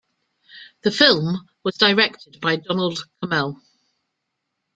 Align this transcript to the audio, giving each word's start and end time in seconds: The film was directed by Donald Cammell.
The 0.81 0.89
film 0.89 1.47
was 1.63 1.77
directed 1.77 2.41
by 2.41 2.55
Donald 2.55 3.05
Cammell. 3.23 3.61